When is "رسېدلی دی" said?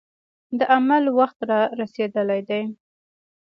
1.81-2.61